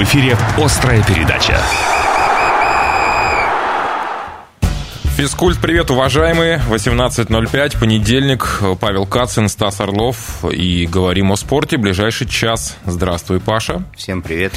[0.00, 1.60] В эфире «Острая передача».
[5.14, 6.62] Физкульт, привет, уважаемые.
[6.70, 8.62] 18.05, понедельник.
[8.80, 10.42] Павел Кацин, Стас Орлов.
[10.50, 11.76] И говорим о спорте.
[11.76, 12.78] Ближайший час.
[12.86, 13.82] Здравствуй, Паша.
[13.94, 14.54] Всем привет.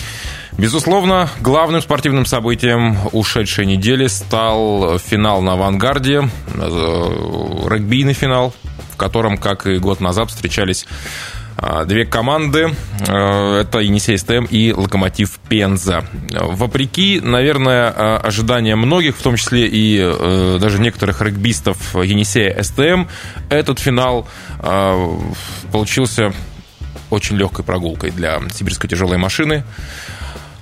[0.58, 6.22] Безусловно, главным спортивным событием ушедшей недели стал финал на «Авангарде».
[6.56, 8.54] Э, регбийный финал,
[8.94, 10.88] в котором, как и год назад, встречались
[11.86, 12.76] Две команды,
[13.08, 16.04] э, это Енисей СТМ и Локомотив Пенза.
[16.32, 23.06] Вопреки, наверное, э, ожиданиям многих, в том числе и э, даже некоторых регбистов Енисея СТМ,
[23.50, 24.28] этот финал
[25.72, 26.34] получился
[27.10, 29.64] очень легкой прогулкой для сибирской тяжелой машины.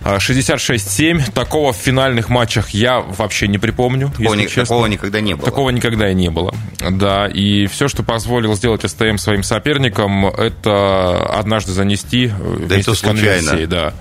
[0.03, 1.31] 66-7.
[1.31, 4.09] Такого в финальных матчах я вообще не припомню.
[4.09, 4.65] Такого, если ни, честно.
[4.65, 5.45] такого никогда не было.
[5.45, 6.53] Такого никогда и не было.
[6.89, 12.95] Да, и все, что позволил сделать СТМ своим соперникам, это однажды занести да вместе это
[12.95, 13.67] с конверсией.
[13.67, 13.93] Да.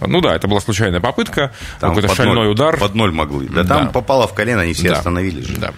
[0.00, 2.76] Ну да, это была случайная попытка, какой-то шальной ноль, удар.
[2.78, 3.48] Под ноль могли.
[3.48, 3.78] Да, да.
[3.78, 4.98] там попало в колено, они все да.
[4.98, 5.56] остановились же.
[5.56, 5.72] Да.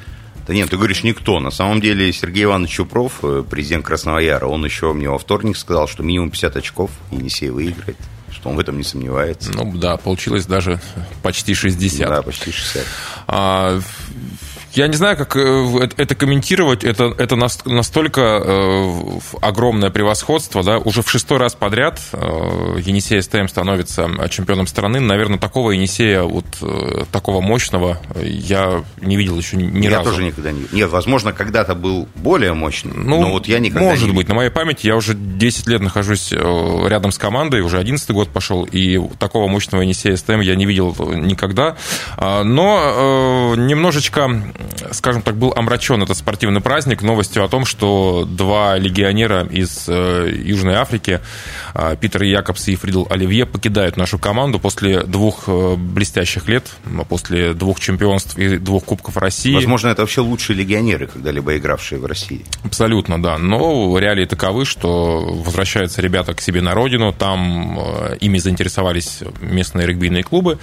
[0.46, 1.40] Да нет, ты говоришь никто.
[1.40, 5.56] На самом деле Сергей Иванович Чупров, э, президент Красного Яра, он еще мне во вторник
[5.56, 7.96] сказал, что минимум 50 очков Енисей выиграет
[8.44, 9.52] что он в этом не сомневается.
[9.54, 10.78] Ну да, получилось даже
[11.22, 12.06] почти 60.
[12.06, 12.84] Да, почти 60.
[13.26, 13.80] А,
[14.74, 16.84] я не знаю, как э, это комментировать.
[16.84, 20.62] Это, это настолько э, огромное превосходство.
[20.62, 20.78] Да?
[20.78, 25.00] Уже в шестой раз подряд э, Енисей СТМ становится чемпионом страны.
[25.00, 26.44] Наверное, такого Енисея, вот
[27.12, 30.02] такого мощного, я не видел еще ни я разу.
[30.02, 30.76] Я тоже никогда не видел.
[30.76, 34.28] Нет, возможно, когда-то был более мощный, ну, но вот я никогда Может не быть.
[34.28, 38.64] На моей памяти я уже 10 лет нахожусь рядом с командой, уже 11 год пошел,
[38.64, 41.76] и такого мощного Енисея СТМ я не видел никогда.
[42.16, 44.30] А, но немножечко
[44.92, 50.32] скажем так, был омрачен этот спортивный праздник новостью о том, что два легионера из э,
[50.34, 51.20] Южной Африки,
[51.74, 56.70] э, Питер Якобс и Фридл Оливье, покидают нашу команду после двух э, блестящих лет,
[57.08, 59.54] после двух чемпионств и двух Кубков России.
[59.54, 62.44] Возможно, это вообще лучшие легионеры, когда-либо игравшие в России.
[62.64, 63.38] Абсолютно, да.
[63.38, 67.78] Но реалии таковы, что возвращаются ребята к себе на родину, там
[68.20, 70.58] ими заинтересовались местные регбийные клубы,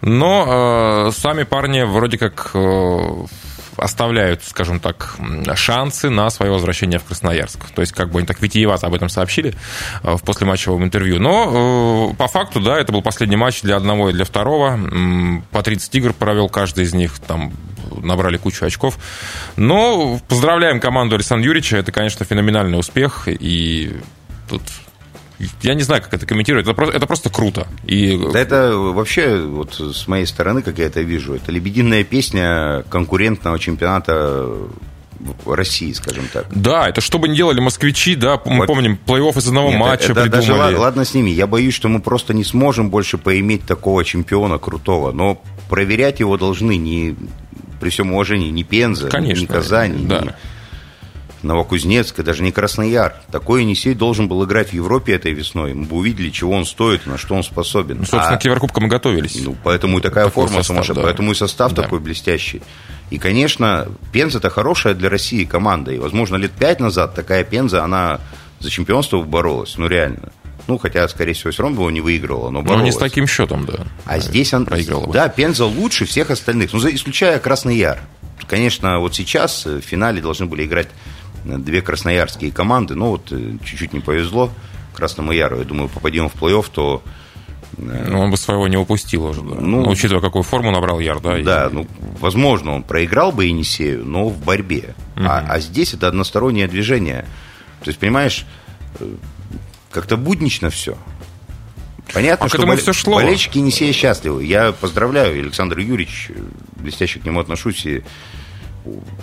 [0.00, 3.24] но э, сами парни вроде как э,
[3.80, 5.16] оставляют, скажем так,
[5.54, 7.70] шансы на свое возвращение в Красноярск.
[7.74, 9.54] То есть, как бы они так витиевато об этом сообщили
[10.02, 11.18] э, в послематчевом интервью.
[11.18, 14.78] Но э, по факту, да, это был последний матч для одного и для второго.
[15.50, 17.52] По 30 игр провел каждый из них, там
[18.02, 18.98] набрали кучу очков.
[19.56, 21.76] Но поздравляем команду Александра Юрьевича.
[21.76, 23.24] Это, конечно, феноменальный успех.
[23.26, 23.96] И
[24.48, 24.62] тут
[25.62, 26.66] я не знаю, как это комментировать.
[26.66, 27.66] Это просто, это просто круто.
[27.84, 28.18] И...
[28.32, 33.58] Да это вообще, вот с моей стороны, как я это вижу, это лебединая песня конкурентного
[33.58, 34.48] чемпионата
[35.46, 36.46] России, скажем так.
[36.50, 38.66] Да, это что бы ни делали москвичи, да, мы вот.
[38.66, 40.46] помним, плей-офф из одного Нет, матча это, придумали.
[40.46, 44.58] Даже, ладно с ними, я боюсь, что мы просто не сможем больше поиметь такого чемпиона
[44.58, 47.16] крутого, но проверять его должны не
[47.80, 50.20] при всем уважении ни Пенза, Конечно, ни Казань, да.
[50.20, 50.32] ни
[51.42, 53.14] Новокузнецк, даже не Краснояр.
[53.30, 55.72] Такой Енисей должен был играть в Европе этой весной.
[55.74, 57.98] Мы бы увидели, чего он стоит, на что он способен.
[57.98, 59.40] Ну, собственно, а, к Еврокубкам мы готовились.
[59.42, 61.02] Ну, поэтому и такая такой форма сумасшедшая, да.
[61.02, 61.82] поэтому и состав да.
[61.82, 62.62] такой блестящий.
[63.10, 65.92] И, конечно, Пенза это хорошая для России команда.
[65.92, 68.20] И, возможно, лет пять назад такая Пенза, она
[68.60, 69.76] за чемпионство боролась.
[69.78, 70.30] Ну, реально.
[70.66, 72.80] Ну, хотя, скорее всего, все равно бы его не выиграла, но боролась.
[72.80, 73.86] Ну, не с таким счетом, да.
[74.04, 74.66] А здесь он...
[74.66, 76.72] Проиграла Да, Пенза лучше всех остальных.
[76.72, 77.98] Ну, исключая Красный Яр.
[78.46, 80.88] Конечно, вот сейчас в финале должны были играть
[81.44, 82.94] две красноярские команды.
[82.94, 84.50] Ну, вот э, чуть-чуть не повезло
[84.94, 85.58] Красному Яру.
[85.58, 87.02] Я думаю, попадем в плей-офф, то
[87.76, 89.56] э, ну, он бы своего не упустил уже, да.
[89.60, 91.38] Ну, ну, учитывая, какую форму набрал Яр, да.
[91.42, 91.72] Да, и...
[91.72, 91.86] ну,
[92.20, 94.94] возможно, он проиграл бы Енисею, но в борьбе.
[95.16, 95.24] Угу.
[95.26, 97.26] А, а здесь это одностороннее движение.
[97.82, 98.44] То есть, понимаешь,
[98.98, 99.08] э,
[99.90, 100.96] как-то буднично все.
[102.12, 102.76] Понятно, а что бол...
[102.76, 103.16] все шло.
[103.16, 104.44] болельщики Енисея счастливы.
[104.44, 106.30] Я поздравляю Александра Юрьевич,
[106.76, 108.02] блестяще к нему отношусь, и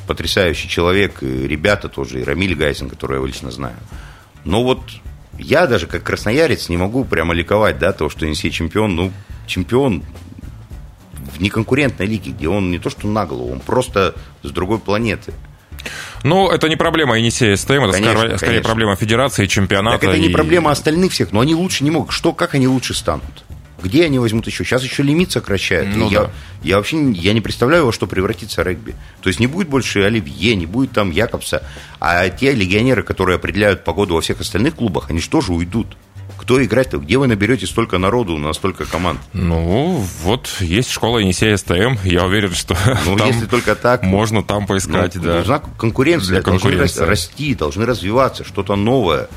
[0.08, 3.76] потрясающий человек, и ребята тоже, и Рамиль Гайсин, который я лично знаю.
[4.46, 4.82] Но вот
[5.38, 9.12] я даже как красноярец не могу прямо ликовать, да, то, что Енисей чемпион, ну,
[9.46, 10.04] чемпион
[11.38, 15.34] в неконкурентной лиге, где он не то что на голову, он просто с другой планеты.
[16.24, 20.00] Ну, это не проблема Енисея СТМ, это конечно, скорее, скорее проблема федерации, чемпионата.
[20.00, 20.22] Так это и...
[20.22, 22.12] не проблема остальных всех, но они лучше не могут.
[22.12, 23.46] Что, как они лучше станут?
[23.82, 24.64] Где они возьмут еще?
[24.64, 25.96] Сейчас еще лимит сокращают.
[25.96, 26.32] Ну, я, да.
[26.64, 28.96] я вообще я не представляю, во что превратится регби.
[29.22, 31.64] То есть не будет больше Оливье, не будет там Якобса.
[32.00, 35.96] А те легионеры, которые определяют погоду во всех остальных клубах, они же уйдут?
[36.38, 36.98] Кто играть-то?
[36.98, 39.20] Где вы наберете столько народу на столько команд?
[39.34, 41.98] Ну, вот есть школа Енисея СТМ.
[42.04, 45.16] Я уверен, что ну, там если только так, можно там поискать.
[45.16, 45.34] Ну, да.
[45.34, 46.88] Должна конкуренция, конкуренция.
[46.88, 49.28] должны расти, должны развиваться, что-то новое.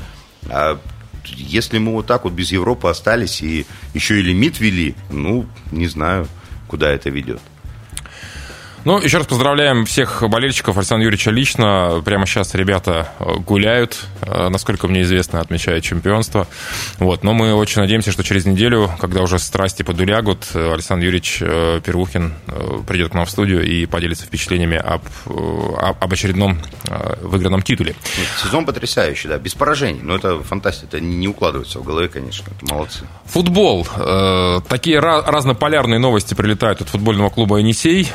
[0.49, 0.79] А
[1.25, 5.87] если мы вот так вот без Европы остались и еще и лимит ввели, ну, не
[5.87, 6.27] знаю,
[6.67, 7.41] куда это ведет.
[8.83, 12.01] Ну, еще раз поздравляем всех болельщиков Александра Юрьевича лично.
[12.03, 16.47] Прямо сейчас ребята э, гуляют, э, насколько мне известно, отмечают чемпионство.
[16.97, 17.23] Вот.
[17.23, 21.39] Но мы очень надеемся, что через неделю, когда уже страсти подулягут, э, Александр Юрьевич
[21.83, 22.33] Первухин
[22.87, 26.59] придет к нам в студию и поделится впечатлениями об, об очередном
[27.21, 27.95] выигранном титуле.
[28.41, 30.01] Сезон потрясающий, да, без поражений.
[30.01, 32.45] Но это фантастика, это не укладывается в голове, конечно.
[32.57, 33.05] Это молодцы.
[33.25, 33.87] Футбол.
[34.67, 38.09] Такие разнополярные новости прилетают от футбольного клуба «Енисей»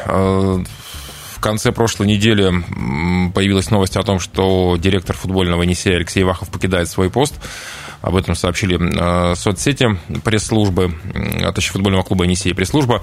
[1.37, 2.51] в конце прошлой недели
[3.33, 7.35] появилась новость о том, что директор футбольного Енисея Алексей Вахов покидает свой пост.
[8.01, 10.95] Об этом сообщили э, соцсети пресс-службы,
[11.43, 13.03] а точнее футбольного клуба «Енисей» пресс-служба.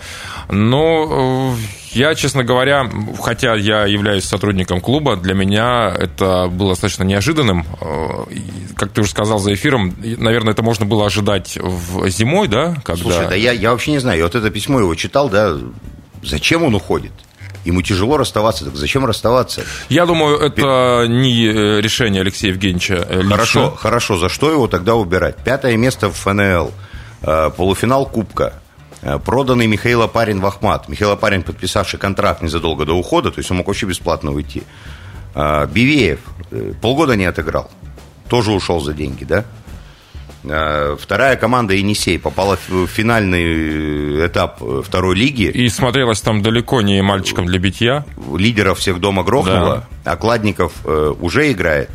[0.50, 2.90] Но э, я, честно говоря,
[3.22, 7.66] хотя я являюсь сотрудником клуба, для меня это было достаточно неожиданным.
[7.82, 8.26] Э,
[8.76, 12.76] как ты уже сказал за эфиром, наверное, это можно было ожидать в зимой, да?
[12.84, 13.04] Когда...
[13.04, 14.24] Слушай, да я, я вообще не знаю.
[14.24, 15.56] Вот это письмо его читал, да,
[16.24, 17.12] зачем он уходит?
[17.66, 19.64] Ему тяжело расставаться, так зачем расставаться?
[19.90, 23.08] Я думаю, это не э, решение Алексея Евгеньевича.
[23.10, 23.30] Лично.
[23.30, 24.18] Хорошо, хорошо.
[24.18, 25.38] За что его тогда убирать?
[25.38, 26.72] Пятое место в ФНЛ,
[27.22, 28.54] э, полуфинал Кубка,
[29.02, 30.90] э, проданный Михаил Апарин в Ахмат.
[30.90, 34.64] Михаил Апарин, подписавший контракт незадолго до ухода, то есть он мог вообще бесплатно уйти.
[35.36, 36.20] Бивеев
[36.80, 37.72] полгода не отыграл,
[38.30, 39.46] тоже ушел за деньги, да?
[40.44, 45.44] Э, вторая команда «Енисей» попала в финальный этап второй лиги.
[45.44, 48.06] И смотрелась там далеко не мальчиком для битья.
[48.36, 49.88] Лидеров всех дома грохнуло.
[50.04, 50.14] Да.
[50.14, 51.90] Окладников э, уже играет.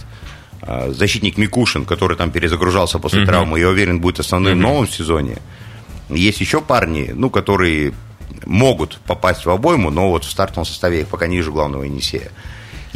[0.63, 3.29] Э, защитник Микушин, который там перезагружался после угу.
[3.29, 4.61] травмы, я уверен, будет основным угу.
[4.61, 5.39] в новом сезоне.
[6.09, 7.93] Есть еще парни, ну, которые
[8.47, 12.31] могут попасть в обойму, но вот в стартовом составе их пока ниже главного Енисея.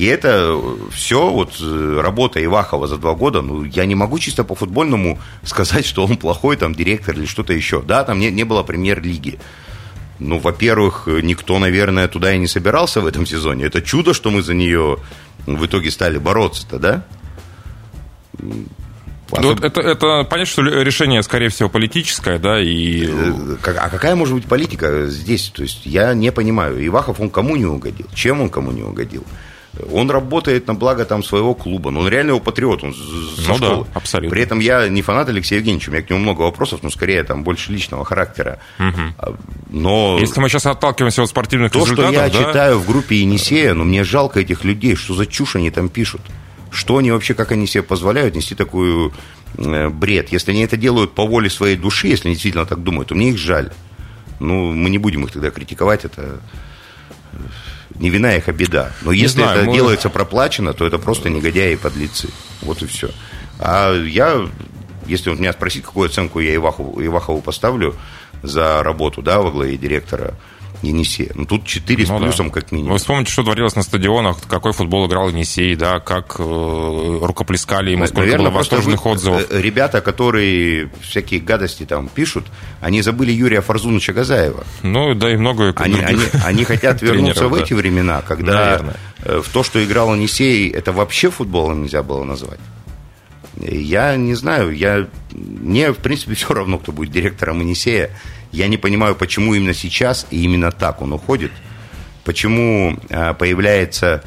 [0.02, 0.60] И это
[0.90, 5.20] все, вот э, работа Ивахова за два года, ну, я не могу чисто по футбольному
[5.44, 7.82] сказать, что он плохой там директор или что-то еще.
[7.82, 9.38] Да, там не, не было премьер-лиги.
[10.18, 13.66] Ну, во-первых, никто, наверное, туда и не собирался в этом сезоне.
[13.66, 14.98] Это чудо, что мы за нее
[15.46, 17.06] в итоге стали бороться-то, да?
[18.40, 23.06] Ну, это, это понятно, что решение, скорее всего, политическое, да, и...
[23.06, 25.52] Э, а какая может быть политика здесь?
[25.54, 26.84] То есть я не понимаю.
[26.84, 28.08] Ивахов, он кому не угодил?
[28.12, 29.24] Чем он кому не угодил?
[29.90, 33.56] Он работает на благо там своего клуба, но он реально его патриот, он со ну
[33.56, 33.86] школы.
[33.86, 34.30] Да, абсолютно.
[34.30, 37.22] При этом я не фанат Алексея Евгеньевича, у меня к нему много вопросов, но скорее
[37.24, 38.58] там больше личного характера.
[38.78, 39.34] Угу.
[39.70, 40.18] Но...
[40.20, 42.12] Если мы сейчас отталкиваемся от спортивных то, результатов...
[42.12, 42.48] То, что я да?
[42.48, 46.20] читаю в группе Енисея, ну, мне жалко этих людей, что за чушь они там пишут.
[46.70, 49.14] Что они вообще, как они себе позволяют нести такую
[49.56, 50.32] э, бред?
[50.32, 53.30] Если они это делают по воле своей души, если они действительно так думают, то мне
[53.30, 53.72] их жаль.
[54.38, 56.40] Ну, мы не будем их тогда критиковать, это
[58.02, 58.92] не вина их, а беда.
[59.02, 59.74] Но если знаю, это мы...
[59.74, 62.28] делается проплачено, то это просто негодяи и подлецы.
[62.60, 63.10] Вот и все.
[63.58, 64.48] А я,
[65.06, 67.94] если вот меня спросить, какую оценку я Ивахову, Ивахову поставлю
[68.42, 70.34] за работу да, во главе директора–
[70.82, 71.30] Енисея.
[71.34, 72.54] Ну, тут 4 ну, с плюсом да.
[72.54, 72.92] как минимум.
[72.92, 78.06] Вы вспомните, что творилось на стадионах, какой футбол играл Енисей, да, как э, рукоплескали ему,
[78.06, 79.46] сколько Наверное, было восторженных вы, отзывов.
[79.50, 82.46] Э, ребята, которые всякие гадости там пишут,
[82.80, 84.64] они забыли Юрия Фарзуновича Газаева.
[84.82, 88.96] Ну, да и много они, они, они хотят вернуться в эти времена, когда Наверное.
[89.24, 92.60] Э, в то, что играл Енисей, это вообще футболом нельзя было назвать.
[93.60, 98.10] Я не знаю, я, мне, в принципе, все равно, кто будет директором Енисея.
[98.52, 101.52] Я не понимаю, почему именно сейчас и именно так он уходит.
[102.24, 104.22] Почему а, появляется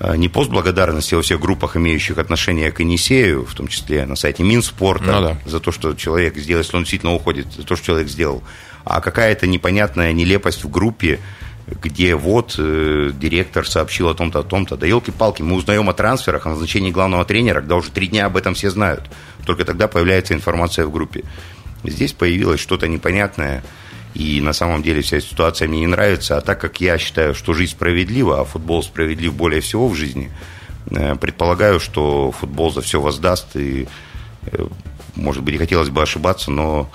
[0.00, 4.16] а, не пост благодарности во всех группах, имеющих отношение к Енисею, в том числе на
[4.16, 5.38] сайте Минспорта, ну, да.
[5.44, 8.42] за то, что человек сделал, если он действительно уходит, за то, что человек сделал,
[8.84, 11.20] а какая-то непонятная нелепость в группе,
[11.66, 14.76] где вот э, директор сообщил о том-то, о том-то.
[14.76, 18.36] Да елки-палки, мы узнаем о трансферах, о назначении главного тренера, когда уже три дня об
[18.36, 19.04] этом все знают.
[19.46, 21.22] Только тогда появляется информация в группе.
[21.84, 23.64] Здесь появилось что-то непонятное,
[24.14, 26.36] и на самом деле вся ситуация мне не нравится.
[26.36, 30.30] А так как я считаю, что жизнь справедлива, а футбол справедлив более всего в жизни,
[30.90, 33.56] э, предполагаю, что футбол за все воздаст.
[33.56, 33.88] И,
[34.46, 34.66] э,
[35.16, 36.90] может быть, не хотелось бы ошибаться, но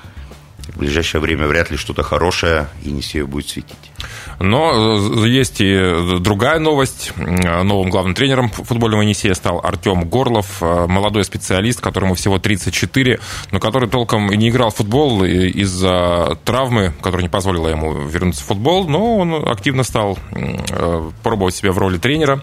[0.74, 3.92] в ближайшее время вряд ли что-то хорошее Енисею будет светить.
[4.40, 7.12] Но э, есть и другая новость.
[7.18, 13.20] Новым главным тренером футбольного Енисея стал Артем Горлов, э, молодой специалист, которому всего 34,
[13.52, 18.48] но который толком не играл в футбол из-за травмы, которая не позволила ему вернуться в
[18.48, 22.42] футбол, но он активно стал э, пробовать себя в роли тренера.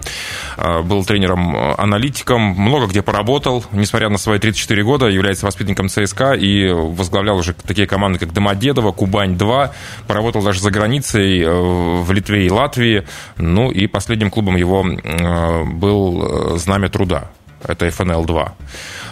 [0.85, 7.37] Был тренером-аналитиком, много где поработал, несмотря на свои 34 года, является воспитанником ЦСКА и возглавлял
[7.37, 9.71] уже такие команды, как Домодедово, Кубань-2,
[10.07, 13.05] поработал даже за границей в Литве и Латвии.
[13.37, 17.31] Ну и последним клубом его э, был э, Знамя труда.
[17.67, 18.53] Это ФНЛ-2.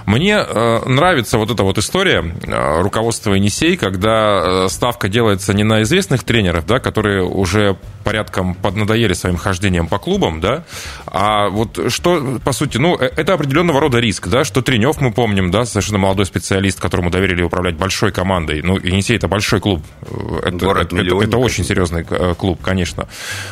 [0.06, 5.64] Мне э, нравится вот эта вот история э, руководства Енисей, когда э, ставка делается не
[5.64, 10.64] на известных тренеров, да, которые уже порядком поднадоели своим хождением по клубам, да,
[11.06, 15.12] а вот что, по сути, ну, э, это определенного рода риск, да, что Тренев, мы
[15.12, 19.82] помним, да, совершенно молодой специалист, которому доверили управлять большой командой, ну, Енисей это большой клуб,
[20.02, 23.09] э, это, Город это, это, это очень серьезный э, клуб, конечно.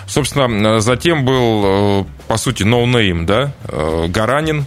[0.07, 3.53] Собственно, затем был, по сути, no-name, ну да,
[4.09, 4.67] Гаранин,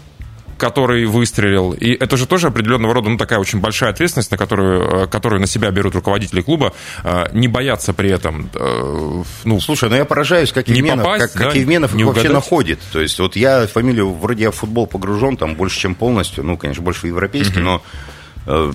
[0.57, 1.73] который выстрелил.
[1.73, 5.41] И это же тоже определенного рода ну, такая очень большая ответственность, на которую, э, которую
[5.41, 8.49] на себя берут руководители клуба, э, не бояться при этом.
[8.53, 12.29] Э, ну, Слушай, ну я поражаюсь, как Евменов, попасть, как, да, как Евменов их вообще
[12.29, 12.79] находит.
[12.91, 16.57] То есть вот я фамилию, вроде я в футбол погружен, там больше, чем полностью, ну,
[16.57, 17.65] конечно, больше европейский, угу.
[17.65, 17.81] но
[18.47, 18.73] э,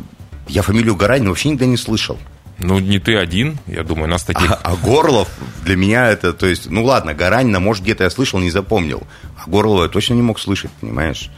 [0.49, 2.18] я фамилию Гаранина вообще никогда не слышал.
[2.58, 4.50] Ну, не ты один, я думаю, нас таких...
[4.50, 5.28] А, а Горлов
[5.64, 9.04] для меня это, то есть, ну ладно, Гаранина, может, где-то я слышал, не запомнил.
[9.37, 11.30] А Горлова я точно не мог слышать, понимаешь?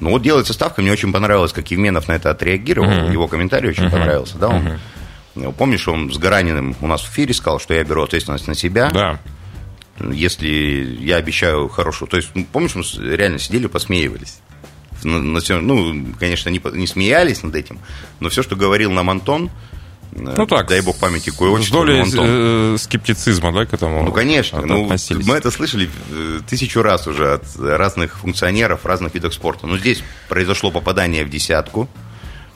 [0.00, 3.12] Ну, вот делается ставка, мне очень понравилось, как Евменов на это отреагировал, uh-huh.
[3.12, 3.90] его комментарий очень uh-huh.
[3.90, 4.66] понравился, да, он...
[4.66, 5.54] Uh-huh.
[5.58, 8.90] Помнишь, он с Гараниным у нас в эфире сказал, что я беру ответственность на себя.
[8.90, 9.20] Да.
[10.10, 12.08] Если я обещаю хорошую...
[12.08, 12.82] То есть, ну, помнишь, мы
[13.14, 14.38] реально сидели, посмеивались.
[15.04, 15.38] Ну,
[16.18, 17.80] конечно, не, не смеялись над этим,
[18.18, 19.50] но все, что говорил нам Антон,
[20.18, 21.66] ну так, дай бог памяти, кое очень.
[21.66, 24.60] С долей э, скептицизма, да, к этому Ну, конечно.
[24.62, 29.66] Ну, мы это слышали э, тысячу раз уже от разных функционеров, разных видов спорта.
[29.66, 31.88] Но здесь произошло попадание в десятку.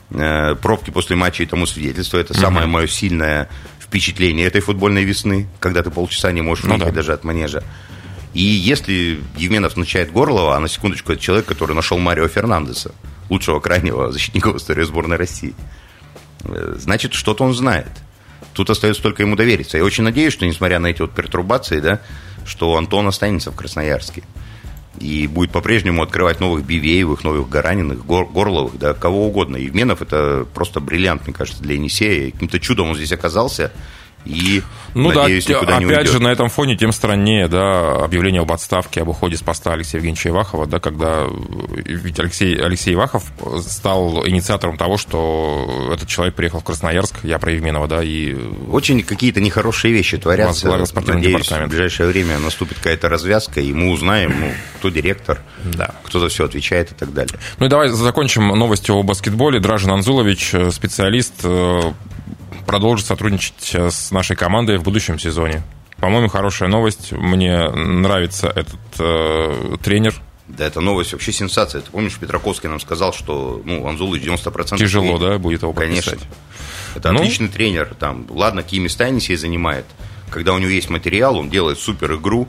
[0.09, 2.17] Э, пробки после матча и тому свидетельство.
[2.17, 3.49] Это самое мое сильное
[3.79, 6.99] впечатление этой футбольной весны, когда ты полчаса не можешь ну, выехать да.
[7.01, 7.63] даже от манежа.
[8.33, 12.93] И если Евменов начинает Горлова, а на секундочку это человек, который нашел Марио Фернандеса,
[13.29, 15.53] лучшего крайнего защитника в истории сборной России–
[16.75, 17.91] значит, что-то он знает.
[18.53, 19.77] Тут остается только ему довериться.
[19.77, 22.01] Я очень надеюсь, что, несмотря на эти вот пертурбации, да,
[22.45, 24.23] что Антон останется в Красноярске
[24.99, 29.55] и будет по-прежнему открывать новых Бивеевых, новых Гараниных, Гор, Горловых, да, кого угодно.
[29.55, 32.31] Евменов– это просто бриллиант, мне кажется, для Енисея.
[32.31, 33.71] Каким-то чудом он здесь оказался–
[34.25, 34.61] и,
[34.93, 36.11] ну надеюсь, да, никуда опять не уйдет.
[36.11, 39.99] же, на этом фоне тем страннее, да, объявление об отставке, об уходе с поста Алексея
[39.99, 41.27] Евгеньевича Ивахова, да, когда
[41.75, 43.23] ведь Алексей, Алексей Ивахов
[43.61, 48.35] стал инициатором того, что этот человек приехал в Красноярск, я про Евменова, да, и...
[48.71, 50.67] Очень какие-то нехорошие вещи творятся.
[51.05, 55.95] Надеюсь, в ближайшее время наступит какая-то развязка, и мы узнаем, ну, кто директор, да.
[56.03, 57.39] кто за все отвечает и так далее.
[57.59, 59.59] Ну и давай закончим новостью о баскетболе.
[59.59, 61.93] Дражин Анзулович, специалист, э,
[62.65, 65.63] продолжит сотрудничать э, с нашей командой в будущем сезоне.
[65.97, 67.11] По-моему, хорошая новость.
[67.11, 70.15] Мне нравится этот э, тренер.
[70.47, 71.81] Да, это новость вообще сенсация.
[71.81, 74.77] Ты помнишь, Петраковский нам сказал, что ну, Анзулы 90%...
[74.77, 76.05] Тяжело, да, будет его подписать?
[76.05, 76.27] Конечно.
[76.95, 77.95] Это ну, отличный тренер.
[77.99, 79.85] Там, ладно, какие места Енисей занимает.
[80.29, 82.47] Когда у него есть материал, он делает супер игру,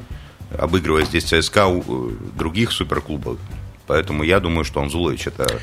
[0.58, 3.38] обыгрывая здесь ЦСКА у э, других суперклубов.
[3.86, 5.60] Поэтому я думаю, что Анзулович это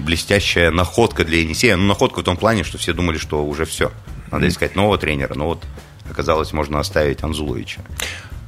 [0.00, 1.76] блестящая находка для Енисея.
[1.76, 3.92] Ну, находка в том плане, что все думали, что уже все.
[4.30, 5.34] Надо искать нового тренера.
[5.34, 5.62] Но вот
[6.10, 7.82] оказалось, можно оставить Анзуловича.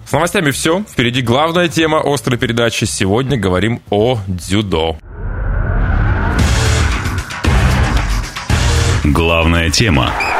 [0.06, 0.84] С новостями все.
[0.88, 2.84] Впереди главная тема острой передачи.
[2.84, 4.98] Сегодня говорим о дзюдо.
[9.04, 10.31] Главная тема.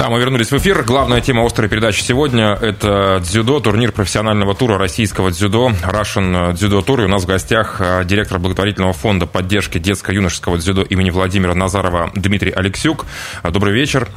[0.00, 0.82] Да, мы вернулись в эфир.
[0.82, 7.02] Главная тема острой передачи сегодня– это дзюдо, турнир профессионального тура российского дзюдо, Russian Дзюдо Тур.
[7.02, 12.12] И у нас в гостях а, директор благотворительного фонда поддержки детско-юношеского дзюдо имени Владимира Назарова
[12.14, 13.04] Дмитрий Алексюк.
[13.44, 14.08] Добрый вечер.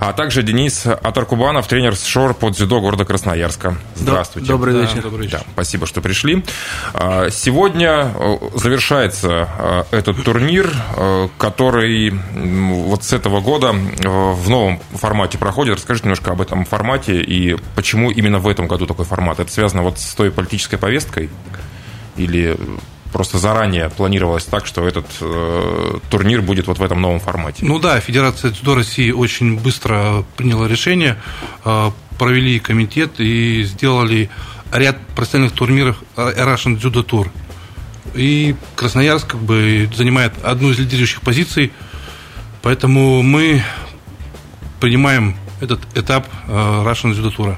[0.00, 3.76] А также Денис Атаркубанов, тренер ШОР по дзюдо города Красноярска.
[3.94, 4.48] Здравствуйте.
[4.48, 4.96] Добрый вечер.
[4.96, 5.38] Да, добрый вечер.
[5.38, 6.44] Да, спасибо, что пришли.
[6.92, 8.12] А, сегодня
[8.56, 10.72] завершается этот турнир,
[11.38, 15.76] который вот с этого года в новом формате проходит.
[15.76, 19.40] Расскажите немножко об этом формате и почему именно в этом году такой формат.
[19.40, 21.30] Это связано вот с той политической повесткой
[22.16, 22.56] или
[23.12, 27.64] просто заранее планировалось так, что этот э, турнир будет вот в этом новом формате?
[27.64, 31.16] Ну да, Федерация дзюдо России очень быстро приняла решение,
[31.64, 34.30] э, провели комитет и сделали
[34.72, 37.28] ряд профессиональных турниров э, Russian Judo Tour.
[38.14, 41.72] И Красноярск как бы занимает одну из лидирующих позиций,
[42.62, 43.62] поэтому мы
[44.80, 47.56] принимаем этот этап э, Russian Judo Tour.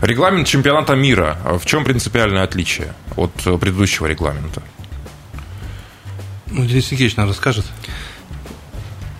[0.00, 1.36] Регламент чемпионата мира.
[1.60, 4.62] В чем принципиальное отличие от предыдущего регламента?
[6.50, 7.66] Ну, Денис Никитич, наверное, расскажет.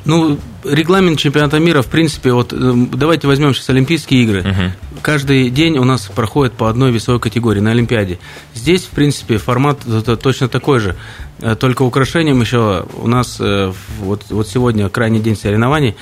[0.05, 4.41] Ну, регламент чемпионата мира, в принципе, вот э, давайте возьмем сейчас Олимпийские игры.
[4.41, 5.01] Угу.
[5.03, 8.21] Каждый день у нас проходит по одной весовой категории на Олимпиаде.
[8.55, 9.81] Здесь, в принципе, формат
[10.23, 10.95] точно такой же.
[11.41, 15.97] Э, только украшением еще у нас вот, вот сегодня крайний день соревнований.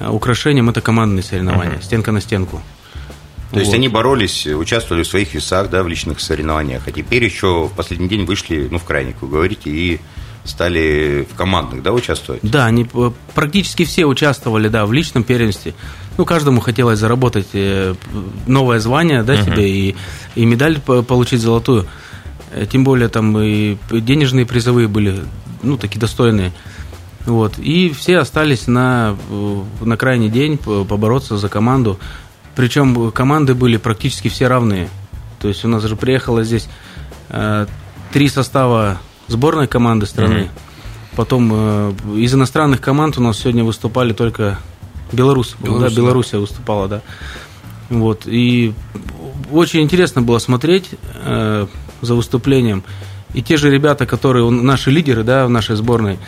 [0.00, 1.82] Украшением это командные соревнования, угу.
[1.82, 2.60] стенка на стенку.
[3.52, 7.66] То есть они боролись, участвовали в своих весах, да, в личных соревнованиях, а теперь еще
[7.66, 10.00] в последний день вышли, ну, в крайник, вы говорите, и
[10.44, 12.40] стали в командных, да, участвовать?
[12.42, 12.88] Да, они
[13.34, 15.74] практически все участвовали, да, в личном первенстве.
[16.18, 17.94] Ну, каждому хотелось заработать э,
[18.46, 19.44] новое звание, да, uh-huh.
[19.44, 19.96] себе и,
[20.34, 21.86] и медаль получить золотую.
[22.52, 25.22] Э, тем более там и денежные призовые были,
[25.62, 26.52] ну, такие достойные.
[27.26, 27.58] Вот.
[27.58, 31.98] И все остались на, э, на крайний день побороться за команду.
[32.56, 34.88] Причем команды были практически все равные.
[35.40, 36.68] То есть у нас же приехало здесь
[37.28, 37.66] э,
[38.12, 38.98] три состава
[39.28, 40.34] сборной команды страны.
[40.34, 41.16] Mm-hmm.
[41.16, 44.58] Потом э, из иностранных команд у нас сегодня выступали только
[45.12, 45.56] Беларусь.
[45.60, 47.02] Беларусь да, Белоруссия выступала, да.
[47.90, 48.22] Вот.
[48.26, 48.72] И
[49.50, 50.90] очень интересно было смотреть
[51.24, 51.66] э,
[52.00, 52.82] за выступлением.
[53.34, 56.18] И те же ребята, которые наши лидеры, да, в нашей сборной,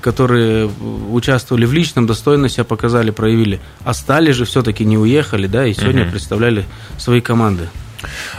[0.00, 0.70] которые
[1.10, 6.04] участвовали в личном, достойно себя показали, проявили, остались же все-таки не уехали, да, и сегодня
[6.04, 6.12] угу.
[6.12, 6.66] представляли
[6.98, 7.68] свои команды.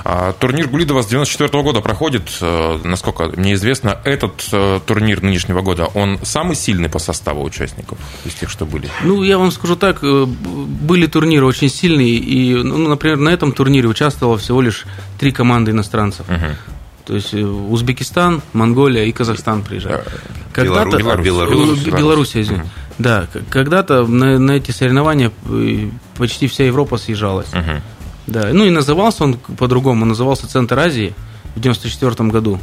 [0.04, 5.62] А, турнир Гулидова с 94 года проходит, э, насколько мне известно, этот э, турнир нынешнего
[5.62, 8.90] года, он самый сильный по составу участников из тех, что были?
[9.04, 13.52] Ну, я вам скажу так, э, были турниры очень сильные, и, ну, например, на этом
[13.52, 14.86] турнире участвовало всего лишь
[15.20, 16.28] три команды иностранцев.
[16.28, 16.81] Угу.
[17.06, 20.08] То есть Узбекистан, Монголия и Казахстан приезжают.
[20.54, 20.98] Когда-то...
[20.98, 22.64] Беларусь, Беларусь, Беларусь, Беларусь извините.
[22.64, 22.70] Угу.
[23.00, 25.32] Да, когда-то на, на эти соревнования
[26.18, 27.52] почти вся Европа съезжалась.
[27.54, 27.82] Угу.
[28.28, 31.14] Да, ну и назывался он по-другому, назывался Центр Азии
[31.56, 32.60] в 94 году.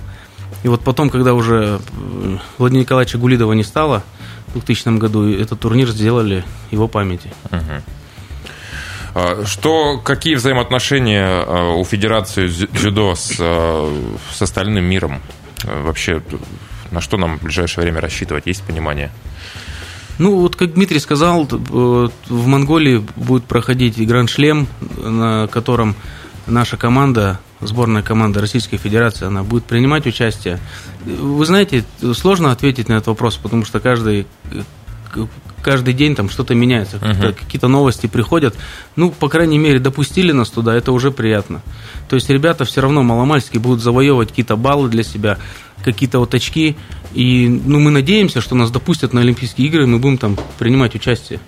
[0.62, 4.02] И вот потом, когда уже э, Владимира Николаевича Гулидова не стало,
[4.48, 7.32] в 2000 году этот турнир сделали его памяти.
[7.50, 7.82] Угу.
[9.44, 15.20] Что, какие взаимоотношения а, у Федерации дзюдо с, а, с остальным миром?
[15.64, 16.22] Вообще,
[16.90, 18.46] на что нам в ближайшее время рассчитывать?
[18.46, 19.10] Есть понимание?
[20.18, 25.94] Ну, вот как Дмитрий сказал, в Монголии будет проходить Гранд-шлем, на котором
[26.46, 30.58] наша команда, сборная команда Российской Федерации, она будет принимать участие.
[31.04, 31.84] Вы знаете,
[32.14, 34.26] сложно ответить на этот вопрос, потому что каждый
[35.62, 37.32] каждый день там что-то меняется, uh-huh.
[37.32, 38.54] какие-то новости приходят.
[38.96, 41.62] Ну, по крайней мере, допустили нас туда, это уже приятно.
[42.08, 45.38] То есть ребята все равно маломальски будут завоевывать какие-то баллы для себя,
[45.84, 46.76] какие-то вот очки.
[47.12, 50.94] И ну, мы надеемся, что нас допустят на Олимпийские игры, и мы будем там принимать
[50.94, 51.40] участие.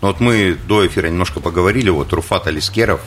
[0.00, 3.00] Ну, вот мы до эфира немножко поговорили, вот Руфат Алискеров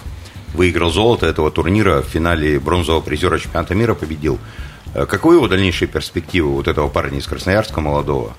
[0.53, 4.39] выиграл золото этого турнира, в финале бронзового призера чемпионата мира победил.
[4.93, 8.35] Э, каковы его дальнейшие перспективы вот этого парня из Красноярска молодого?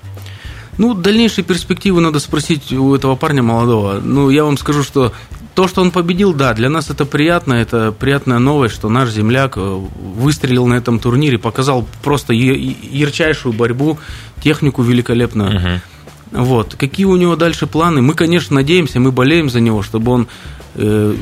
[0.77, 3.99] Ну, дальнейшие перспективы надо спросить у этого парня молодого.
[4.03, 5.13] Ну, я вам скажу, что
[5.57, 9.57] то, что он победил, да, для нас это приятно, это приятная новость, что наш земляк
[9.57, 13.97] э, выстрелил на этом турнире, показал просто ярчайшую борьбу,
[14.39, 15.55] технику великолепную.
[15.55, 16.43] Угу.
[16.43, 16.75] Вот.
[16.75, 18.03] Какие у него дальше планы?
[18.03, 20.27] Мы, конечно, надеемся, мы болеем за него, чтобы он
[20.75, 21.15] э,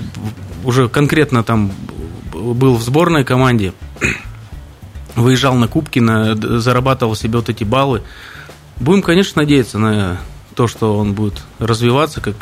[0.66, 1.72] уже конкретно там
[2.34, 3.72] был в сборной команде,
[5.16, 8.02] выезжал на кубки, на, зарабатывал себе вот эти баллы.
[8.80, 10.18] Будем, конечно, надеяться на
[10.56, 12.36] то, что он будет развиваться как,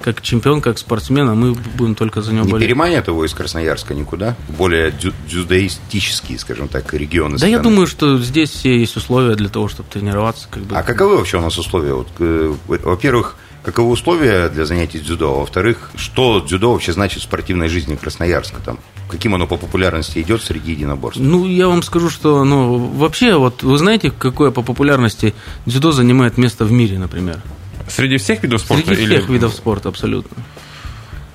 [0.00, 2.66] как чемпион, как спортсмен, а мы будем только за него Не болеть.
[2.68, 4.36] переманят его из Красноярска никуда?
[4.48, 7.52] Более дзю дзюдоистические, скажем так, регионы Да, страны.
[7.52, 10.46] я думаю, что здесь все есть условия для того, чтобы тренироваться.
[10.50, 10.76] Как бы.
[10.76, 11.94] А каковы вообще у нас условия?
[11.94, 15.34] Вот, э, во-первых, каковы условия для занятий дзюдо?
[15.34, 18.60] Во-вторых, что дзюдо вообще значит в спортивной жизни Красноярска?
[18.60, 21.20] Там, каким оно по популярности идет среди единоборств?
[21.20, 25.34] Ну, я вам скажу, что ну, вообще, вот вы знаете, какое по популярности
[25.66, 27.40] дзюдо занимает место в мире, например?
[27.88, 28.86] Среди всех видов спорта?
[28.86, 29.16] Среди или...
[29.16, 30.36] всех видов спорта, абсолютно.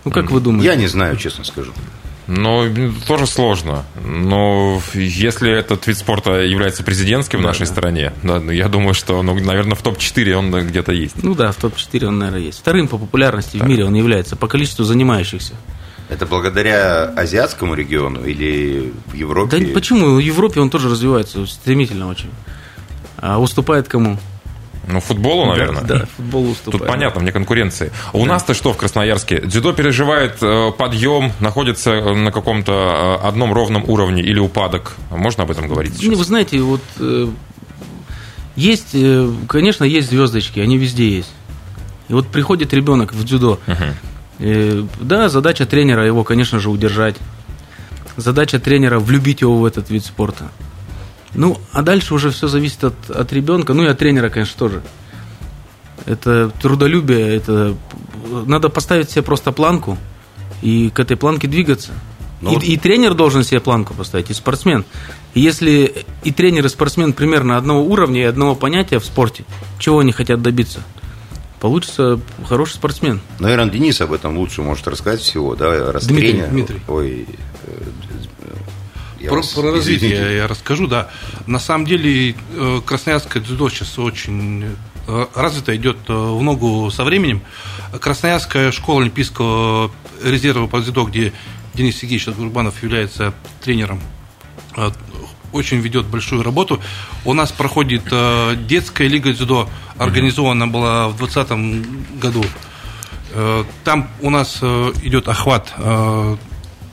[0.06, 0.68] Ну, как вы думаете?
[0.68, 1.74] Я не знаю, честно скажу.
[2.32, 3.86] Ну, тоже сложно.
[4.06, 7.66] Но если этот вид спорта является президентским да, в нашей да.
[7.66, 11.24] стране, да, ну, я думаю, что, ну, наверное, в топ-4 он где-то есть.
[11.24, 12.60] Ну да, в топ-4 он, наверное, есть.
[12.60, 13.66] Вторым по популярности так.
[13.66, 15.56] в мире он является, по количеству занимающихся.
[16.08, 19.58] Это благодаря азиатскому региону или в Европе?
[19.58, 20.16] Да почему?
[20.16, 22.30] В Европе он тоже развивается стремительно очень.
[23.18, 24.20] А уступает кому?
[24.92, 25.84] Ну, футболу, наверное.
[25.84, 26.82] Да, да футбол уступает.
[26.82, 27.92] Тут понятно, мне конкуренции.
[28.12, 28.34] А у да.
[28.34, 29.42] нас-то что в Красноярске?
[29.46, 34.96] Дзюдо переживает э, подъем, находится э, на каком-то э, одном ровном уровне или упадок.
[35.12, 36.10] Можно об этом говорить сейчас?
[36.10, 36.82] Ну, вы знаете, вот
[38.56, 38.96] есть,
[39.48, 41.32] конечно, есть звездочки, они везде есть.
[42.10, 43.60] И вот приходит ребенок в дзюдо.
[43.68, 44.88] Угу.
[45.02, 47.16] Да, задача тренера его, конечно же, удержать.
[48.18, 50.50] Задача тренера влюбить его в этот вид спорта.
[51.34, 54.82] Ну, а дальше уже все зависит от, от ребенка, ну и от тренера, конечно, тоже.
[56.06, 57.76] Это трудолюбие, это
[58.46, 59.98] надо поставить себе просто планку
[60.62, 61.92] и к этой планке двигаться.
[62.42, 64.86] Ну, и, и тренер должен себе планку поставить, и спортсмен.
[65.34, 69.44] И если и тренер, и спортсмен примерно одного уровня и одного понятия в спорте,
[69.78, 70.80] чего они хотят добиться,
[71.60, 73.20] получится хороший спортсмен.
[73.40, 75.92] Наверное, Денис об этом лучше может рассказать всего, да?
[75.92, 76.82] Раз Дмитрий, тренер- Дмитрий.
[76.88, 77.28] Ой,
[77.66, 77.72] э,
[79.20, 80.36] я Про, вас- про развитие извините.
[80.38, 81.10] я расскажу, да.
[81.48, 84.76] На самом деле э, красноярское дзюдо сейчас очень
[85.08, 87.42] э, развито, идет э, в ногу со временем.
[88.00, 89.92] Красноярская школа Олимпийского
[90.24, 91.34] резерва по дзюдо, где
[91.74, 94.00] Денис Сергеевич Гурбанов является тренером,
[95.52, 96.82] очень ведет большую работу.
[97.26, 98.04] У нас проходит
[98.68, 102.46] детская лига дзюдо, организована была в 2020 году.
[103.84, 105.74] Там у нас идет охват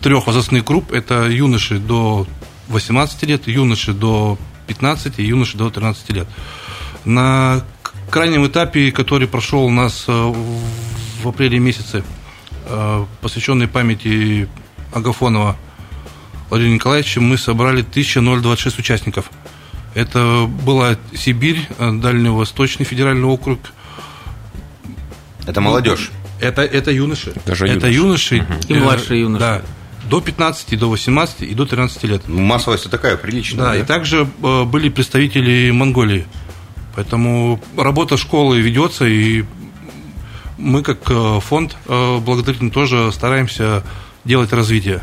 [0.00, 0.92] трех возрастных групп.
[0.92, 2.26] Это юноши до
[2.68, 6.26] 18 лет, юноши до 15 и юноши до 13 лет.
[7.04, 7.64] На
[8.11, 12.04] крайнем этапе, который прошел у нас э, в- апреле месяце,
[12.66, 14.48] э, посвященный памяти
[14.92, 15.56] Агафонова
[16.50, 19.30] Владимира Николаевича, мы собрали 1026 участников.
[19.94, 23.59] Это была Сибирь, э, Дальневосточный федеральный округ,
[25.46, 26.11] Это молодежь.
[26.40, 27.32] это, это юноши.
[27.44, 28.37] Даже это юноши.
[28.37, 28.64] юноши.
[28.68, 29.40] И младшие юноши.
[29.40, 29.62] Да.
[30.09, 32.23] До 15, до 18 и до 13 лет.
[32.27, 33.64] Ну, массовость такая приличная.
[33.64, 36.27] Да, и также э, были представители Монголии.
[36.95, 39.45] Поэтому работа школы ведется, и
[40.59, 43.83] мы, как э, фонд э, благотворительный, тоже стараемся
[44.25, 45.03] делать развитие.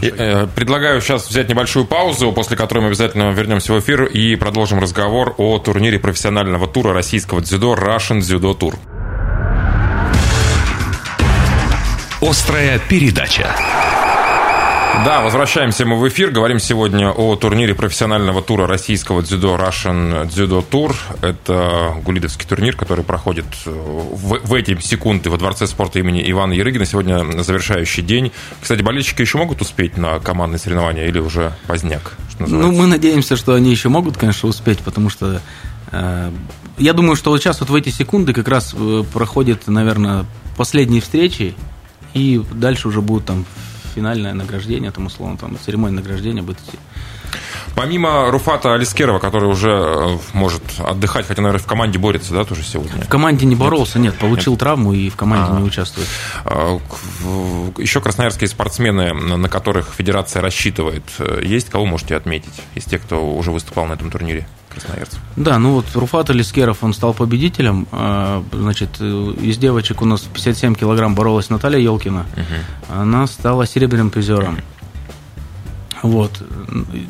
[0.00, 5.34] Предлагаю сейчас взять небольшую паузу, после которой мы обязательно вернемся в эфир и продолжим разговор
[5.36, 8.78] о турнире профессионального тура российского дзюдо Russian Дзюдо Тур.
[12.22, 13.54] Острая передача.
[15.02, 16.30] Да, возвращаемся мы в эфир.
[16.30, 20.94] Говорим сегодня о турнире профессионального тура российского дзюдо Russian Дзюдо Тур.
[21.20, 26.52] Это гулидовский турнир, который проходит э, в, в эти секунды во Дворце спорта имени Ивана
[26.52, 26.86] Ярыгина.
[26.86, 28.30] Сегодня завершающий день.
[28.62, 32.16] Кстати, болельщики еще могут успеть на командные соревнования или уже поздняк?
[32.38, 35.42] Ну, мы надеемся, что они еще могут, конечно, успеть, потому что
[35.90, 36.30] э,
[36.78, 40.24] я думаю, что вот сейчас вот в эти секунды как раз э, проходят, наверное,
[40.56, 41.54] последние встречи,
[42.14, 43.44] и дальше уже будет там
[43.94, 46.78] финальное награждение, там условно там церемония награждения будет идти.
[47.74, 52.62] Помимо Руфата Алискерова, который уже э, может отдыхать, хотя, наверное, в команде борется, да, тоже
[52.62, 53.02] сегодня?
[53.02, 55.58] В команде не боролся, нет, получил травму и в команде А.
[55.58, 56.06] не участвует.
[56.44, 62.14] А, к- в- Еще красноярские спортсмены, на на которых федерация рассчитывает, э, есть кого можете
[62.14, 65.18] отметить из тех, кто уже выступал на этом турнире красноярцев?
[65.36, 67.86] Да, ну вот Руфат Алискеров, он стал победителем.
[67.92, 72.26] А, Значит, из девочек у нас в 57 килограмм боролась Наталья Елкина.
[72.88, 74.58] Она стала серебряным призером.
[76.04, 76.32] Вот.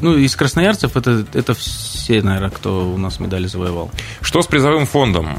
[0.01, 3.91] Ну, из красноярцев это, это все, наверное, кто у нас медали завоевал.
[4.21, 5.37] Что с призовым фондом?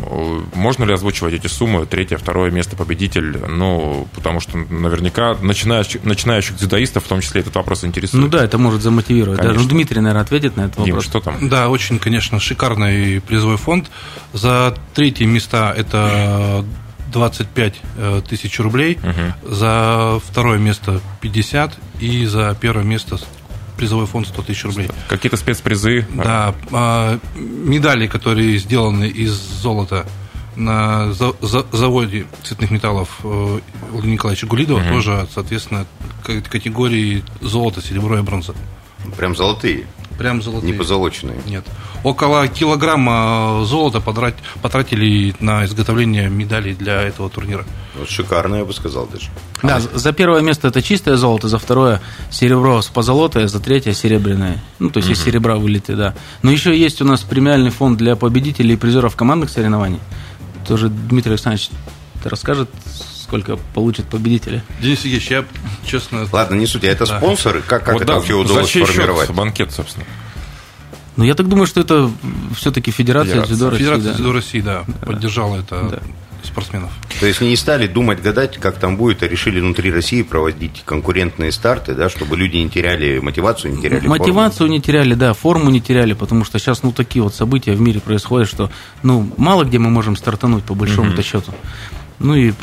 [0.53, 1.85] Можно ли озвучивать эти суммы?
[1.85, 3.37] Третье, второе место победитель?
[3.47, 8.23] Ну, потому что наверняка начинающих, начинающих дзюдоистов в том числе этот вопрос интересует.
[8.25, 9.37] Ну да, это может замотивировать.
[9.37, 9.69] Даже, Конечно.
[9.69, 11.05] ну, Дмитрий, наверное, ответит на этот Дим, вопрос.
[11.05, 11.47] что там?
[11.47, 13.89] Да, очень, конечно, шикарный призовой фонд.
[14.33, 16.65] За третьи места это
[17.07, 18.99] 25 э, тысяч рублей,
[19.43, 23.17] за второе место 50 и за первое место
[23.77, 24.89] призовой фонд 100 тысяч рублей.
[25.09, 26.07] Какие-то спецпризы?
[26.13, 30.05] Да, а, медали, которые сделаны из золота
[30.55, 33.59] на за- за- заводе цветных металлов э,
[33.91, 35.85] Владимира Николаевича Гулидова, тоже, соответственно,
[36.23, 38.53] категории золото, серебро и бронза.
[39.17, 39.85] Прям золотые,
[40.17, 40.71] Прям золотые.
[40.71, 41.37] не позолоченные.
[41.45, 41.65] Нет.
[42.03, 47.65] Около килограмма золота потрат- потратили на изготовление медалей для этого турнира.
[47.97, 49.27] Вот шикарно, я бы сказал даже.
[49.63, 52.01] Да, за за первое место это чистое золото, за второе
[52.31, 54.63] серебро с позолотой, за третье серебряное.
[54.79, 56.13] Ну, то есть из серебра вылиты, да.
[56.41, 59.99] Но еще есть у нас премиальный фонд для победителей и призеров командных соревнований.
[60.67, 61.69] Тоже Дмитрий Александрович
[62.23, 62.69] расскажет,
[63.25, 64.61] сколько получат победители.
[64.81, 65.45] Денис Сергеевич, я
[65.85, 66.27] честно...
[66.31, 67.17] Ладно, не суть, а это Да.
[67.17, 67.61] спонсоры?
[67.65, 69.31] Как, как Вот это да, вообще за удалось чей счет сформировать?
[69.31, 70.05] банкет, собственно?
[71.17, 72.11] Ну, я так думаю, что это
[72.55, 73.55] все-таки Федерация Федерация.
[73.55, 73.83] дзюдо России.
[73.83, 74.13] Федерация да.
[74.17, 75.99] дзюдо России, да, поддержала это Да.
[76.43, 76.91] спортсменов.
[77.19, 81.51] То есть не стали думать, гадать, как там будет, а решили внутри России проводить конкурентные
[81.51, 84.17] старты, да, чтобы люди не теряли мотивацию, не теряли форму.
[84.17, 87.81] Мотивацию не теряли, да, форму не теряли, потому что сейчас, ну, такие вот события в
[87.81, 88.69] мире происходят, что,
[89.01, 91.53] ну, мало где мы можем стартануть, по большому-то счету.
[92.19, 92.53] Ну, и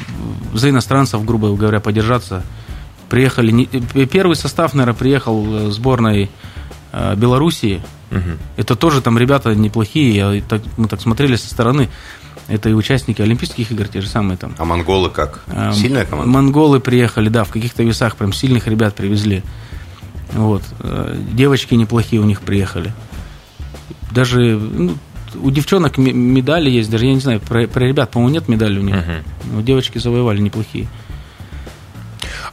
[0.54, 2.42] за иностранцев, грубо говоря, подержаться.
[3.08, 6.30] Приехали, не- э, первый состав, наверное, приехал э, сборной
[6.92, 7.82] э, Белоруссии.
[8.58, 11.88] Это тоже там ребята неплохие, я так- мы так смотрели со стороны.
[12.48, 14.54] Это и участники Олимпийских игр, те же самые там.
[14.58, 15.42] А монголы как?
[15.48, 16.30] А, Сильная команда?
[16.30, 19.42] Монголы приехали, да, в каких-то весах прям сильных ребят привезли.
[20.32, 20.62] Вот.
[21.32, 22.92] Девочки неплохие у них приехали.
[24.10, 24.94] Даже ну,
[25.40, 28.78] у девчонок ме- медали есть, даже я не знаю, про, про ребят, по-моему, нет медали
[28.78, 28.96] у них.
[29.44, 30.88] Но девочки завоевали неплохие.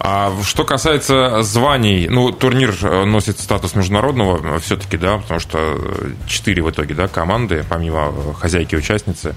[0.01, 5.77] А что касается званий, ну, турнир э, носит статус международного все-таки, да, потому что
[6.25, 9.35] четыре в итоге, да, команды, помимо хозяйки-участницы,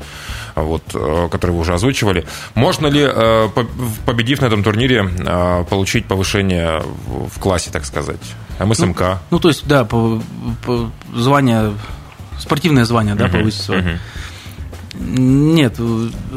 [0.55, 0.85] вот,
[1.33, 2.26] которые вы уже озвучивали.
[2.55, 3.05] Можно ли,
[4.07, 5.09] победив на этом турнире,
[5.68, 8.20] получить повышение в классе, так сказать?
[8.61, 9.00] МСМК?
[9.00, 10.22] Ну, ну то есть, да, по,
[10.64, 11.72] по звание,
[12.42, 14.00] спортивное звание, да, повысить свое.
[14.94, 15.81] Нет,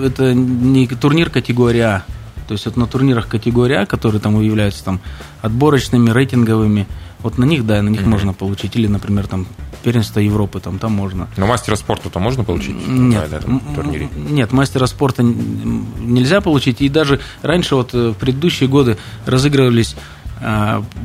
[0.01, 2.03] это не турнир категории А.
[2.47, 5.01] То есть вот на турнирах категории А, которые там являются там
[5.41, 6.87] отборочными, рейтинговыми,
[7.19, 8.07] вот на них, да, на них mm-hmm.
[8.07, 8.75] можно получить.
[8.75, 9.47] Или, например, там
[9.83, 11.27] первенство Европы, там, там можно.
[11.37, 14.09] Но мастера спорта-то можно получить нет, на этом турнире?
[14.15, 16.81] Нет, мастера спорта нельзя получить.
[16.81, 19.95] И даже раньше, вот э, в предыдущие годы разыгрывались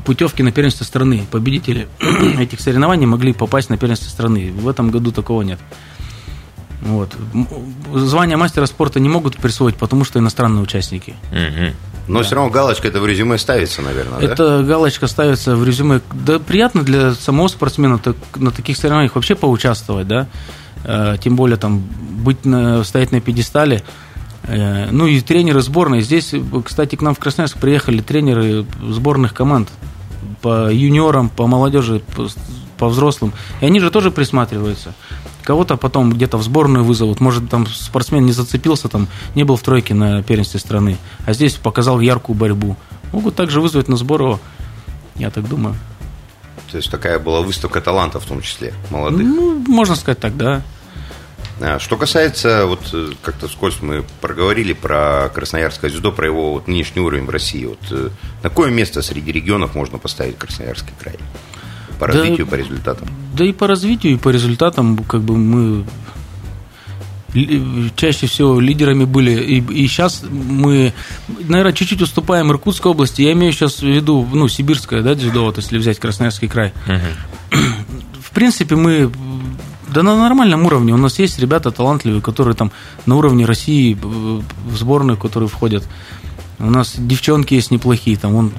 [0.05, 1.25] путевки на первенство страны.
[1.31, 1.89] Победители
[2.39, 4.53] этих соревнований могли попасть на первенство страны.
[4.53, 5.59] В этом году такого нет.
[6.83, 7.15] Вот.
[7.95, 11.15] Звание мастера спорта не могут присвоить, потому что иностранные участники.
[11.31, 11.75] Угу.
[12.09, 12.25] Но да.
[12.25, 14.19] все равно галочка это в резюме ставится, наверное.
[14.19, 14.63] Это да?
[14.65, 16.01] галочка ставится в резюме.
[16.13, 20.27] Да, приятно для самого спортсмена так, на таких соревнованиях вообще поучаствовать, да.
[20.85, 23.83] Э, тем более там быть на, стоять на пьедестале.
[24.45, 26.01] Э, ну и тренеры сборной.
[26.03, 29.69] Здесь, кстати, к нам в Красноярск приехали тренеры сборных команд
[30.43, 32.03] по юниорам, по молодежи,
[32.79, 33.33] по, взрослым.
[33.61, 34.95] И они же тоже присматриваются.
[35.43, 37.21] Кого-то потом где-то в сборную вызовут.
[37.21, 41.55] Может, там спортсмен не зацепился, там не был в тройке на первенстве страны, а здесь
[41.55, 42.77] показал яркую борьбу.
[43.13, 44.41] Могут также вызвать на сбор
[45.17, 45.75] я так думаю.
[46.71, 49.27] То есть такая была выставка талантов в том числе, молодых?
[49.27, 50.63] Ну, можно сказать так, да.
[51.63, 56.69] А, что касается, вот э, как-то вскользь мы проговорили про красноярское дзюдо, про его вот
[56.69, 57.67] нынешний уровень в России.
[57.67, 58.09] Вот, э,
[58.43, 61.17] на какое место среди регионов можно поставить Красноярский край?
[61.99, 63.09] По развитию, да, по результатам?
[63.35, 65.85] Да и по развитию, и по результатам, как бы мы
[67.95, 69.33] чаще всего лидерами были.
[69.33, 70.93] И, и сейчас мы,
[71.29, 73.23] наверное, чуть-чуть уступаем Иркутской области.
[73.23, 76.73] Я имею сейчас в виду, ну, сибирское, да, дзюдо, вот если взять Красноярский край.
[76.87, 77.61] Угу.
[78.23, 79.13] В принципе, мы
[79.93, 80.93] да на нормальном уровне.
[80.95, 82.71] У нас есть ребята талантливые, которые там
[83.07, 85.85] на уровне России в сборную, которые входят.
[86.59, 88.53] У нас девчонки есть неплохие, там он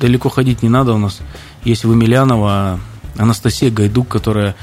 [0.00, 1.20] далеко ходить не надо у нас.
[1.64, 2.80] Есть Вымилянова,
[3.16, 4.54] Анастасия Гайдук, которая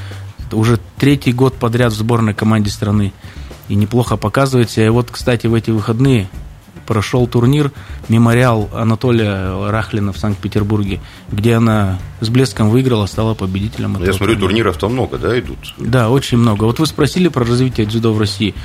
[0.51, 3.13] уже третий год подряд в сборной команде страны
[3.67, 4.82] и неплохо показывается.
[4.82, 6.30] И вот, кстати, в эти выходные
[6.86, 7.71] прошел турнир
[8.10, 14.02] «Мемориал» Анатолия Рахлина в Санкт-Петербурге, где она с блеском выиграла, стала победителем.
[14.04, 15.58] Я смотрю, турниров там много, да, идут?
[15.78, 16.65] Да, очень много.
[16.65, 18.56] Вот вы спросили про развитие дзюдо в России.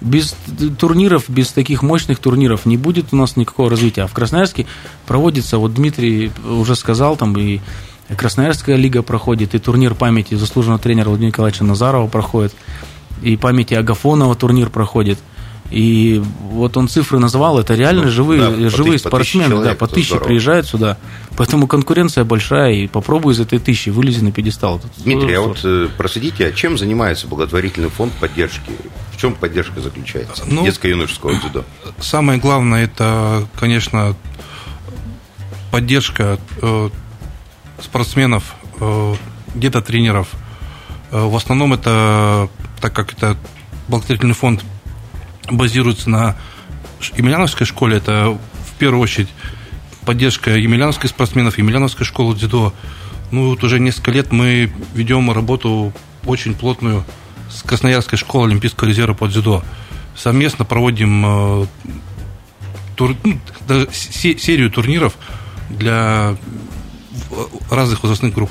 [0.00, 0.36] Без
[0.78, 4.02] турниров, без таких мощных турниров не будет у нас никакого развития.
[4.02, 4.66] А в Красноярске
[5.06, 7.60] проводится, вот Дмитрий уже сказал, там и
[8.14, 12.54] Красноярская лига проходит, и турнир памяти заслуженного тренера Владимира Николаевича Назарова проходит,
[13.22, 15.18] и памяти Агафонова турнир проходит–
[15.70, 19.74] и вот он цифры назвал, это реально ну, живые, да, живые по спортсмены, человек, да,
[19.74, 20.28] по тысяче здорово.
[20.28, 20.96] приезжают сюда.
[21.36, 24.80] Поэтому конкуренция большая, и попробуй из этой тысячи вылези на пьедестал.
[24.98, 28.70] Дмитрий, а вот э, просветите, а чем занимается благотворительный фонд поддержки?
[29.12, 30.44] В чем поддержка заключается?
[30.46, 31.64] Ну, Детско-юношеского дзюдо.
[31.98, 34.14] Самое главное, это, конечно,
[35.70, 36.90] поддержка э,
[37.82, 39.14] спортсменов, э,
[39.54, 40.28] где-то тренеров.
[41.10, 42.48] Э, в основном это,
[42.80, 43.36] так как это
[43.88, 44.64] благотворительный фонд
[45.50, 46.36] базируется на
[47.16, 47.98] Емельяновской школе.
[47.98, 49.28] Это в первую очередь
[50.04, 52.72] поддержка емельяновских спортсменов, емельяновской школы дзюдо.
[53.30, 55.92] Ну, вот уже несколько лет мы ведем работу
[56.24, 57.04] очень плотную
[57.50, 59.62] с Красноярской школой Олимпийского резерва по дзюдо.
[60.14, 61.66] Совместно проводим э,
[62.94, 65.14] тур, ну, даже серию турниров
[65.68, 66.36] для
[67.70, 68.50] разных возрастных групп.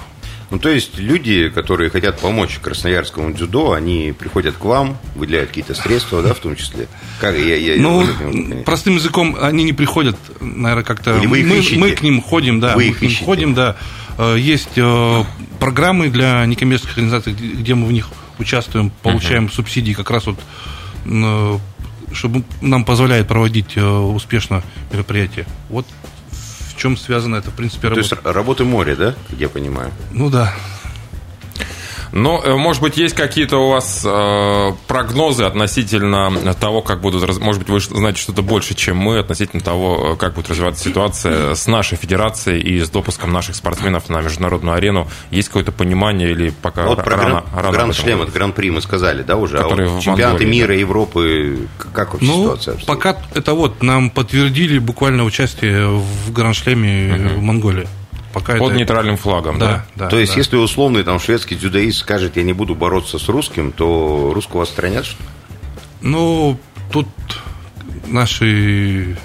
[0.52, 5.74] Ну, то есть люди, которые хотят помочь красноярскому дзюдо, они приходят к вам, выделяют какие-то
[5.74, 6.88] средства, да, в том числе.
[7.20, 11.20] Как я, я, ну, я простым языком они не приходят, наверное, как-то.
[11.26, 11.78] Мы, ищете?
[11.78, 13.26] мы к ним ходим, да, вы мы к ним ищете.
[13.26, 13.76] ходим, да.
[14.18, 15.24] Э, есть э,
[15.60, 19.54] программы для некоммерческих организаций, где мы в них участвуем, получаем uh-huh.
[19.54, 20.40] субсидии, как раз вот
[21.06, 21.58] э,
[22.14, 25.46] чтобы нам позволяет проводить успешно мероприятия.
[25.70, 25.86] Вот
[26.76, 28.10] в чем связано это, в принципе, работа.
[28.10, 29.92] То есть работы море, да, как я понимаю?
[30.12, 30.54] Ну да.
[32.16, 37.28] Но, э, может быть, есть какие-то у вас э, прогнозы относительно того, как будут...
[37.42, 41.56] Может быть, вы знаете что-то больше, чем мы, относительно того, э, как будет развиваться ситуация
[41.56, 45.10] с нашей федерацией и с допуском наших спортсменов на международную арену.
[45.30, 49.22] Есть какое-то понимание или пока вот про рано, гран, рано Гранд-шлем, это Гран-при мы сказали,
[49.22, 49.60] да, уже?
[49.60, 50.74] А вот чемпионаты мира, да?
[50.74, 52.76] Европы, как вообще ну, ситуация?
[52.76, 52.88] Обстоит?
[52.88, 57.40] Пока это вот нам подтвердили буквально участие в Гран-шлеме угу.
[57.40, 57.90] в Монголии
[58.36, 58.80] пока Под это...
[58.80, 59.86] нейтральным флагом, да?
[59.96, 60.04] да?
[60.04, 60.40] да То есть, да.
[60.40, 65.06] если условный там шведский дзюдоист скажет, я не буду бороться с русским, то русского отстранят,
[65.06, 65.24] что
[66.02, 66.60] Ну,
[66.92, 67.08] тут
[68.08, 69.18] наши